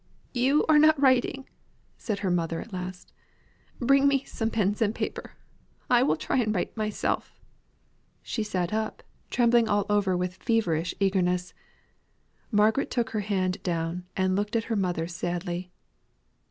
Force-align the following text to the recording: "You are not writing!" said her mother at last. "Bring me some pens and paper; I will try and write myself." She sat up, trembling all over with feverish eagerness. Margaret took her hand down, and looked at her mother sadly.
"You 0.33 0.65
are 0.65 0.79
not 0.79 0.99
writing!" 0.99 1.47
said 1.95 2.17
her 2.25 2.31
mother 2.31 2.59
at 2.59 2.73
last. 2.73 3.13
"Bring 3.79 4.07
me 4.07 4.23
some 4.23 4.49
pens 4.49 4.81
and 4.81 4.95
paper; 4.95 5.33
I 5.91 6.01
will 6.01 6.15
try 6.15 6.37
and 6.37 6.55
write 6.55 6.75
myself." 6.75 7.39
She 8.23 8.41
sat 8.41 8.73
up, 8.73 9.03
trembling 9.29 9.69
all 9.69 9.85
over 9.91 10.17
with 10.17 10.37
feverish 10.37 10.95
eagerness. 10.99 11.53
Margaret 12.49 12.89
took 12.89 13.11
her 13.11 13.19
hand 13.19 13.61
down, 13.61 14.05
and 14.17 14.35
looked 14.35 14.55
at 14.55 14.63
her 14.73 14.75
mother 14.75 15.05
sadly. 15.05 15.69